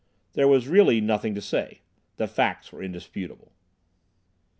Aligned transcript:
There 0.33 0.47
was 0.47 0.67
really 0.67 0.99
nothing 0.99 1.35
to 1.35 1.41
say. 1.41 1.81
The 2.15 2.27
facts 2.27 2.71
were 2.71 2.81
indisputable. 2.81 3.51